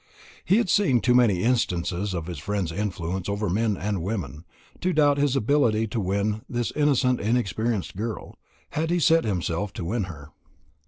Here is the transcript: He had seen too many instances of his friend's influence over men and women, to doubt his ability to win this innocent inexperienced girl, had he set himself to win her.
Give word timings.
He 0.43 0.57
had 0.57 0.67
seen 0.67 0.99
too 0.99 1.13
many 1.13 1.43
instances 1.43 2.15
of 2.15 2.25
his 2.25 2.39
friend's 2.39 2.71
influence 2.71 3.29
over 3.29 3.51
men 3.51 3.77
and 3.77 4.01
women, 4.01 4.45
to 4.79 4.93
doubt 4.93 5.19
his 5.19 5.35
ability 5.35 5.85
to 5.89 5.99
win 5.99 6.41
this 6.49 6.71
innocent 6.75 7.19
inexperienced 7.21 7.95
girl, 7.95 8.35
had 8.71 8.89
he 8.89 8.97
set 8.99 9.25
himself 9.25 9.71
to 9.73 9.85
win 9.85 10.05
her. 10.05 10.31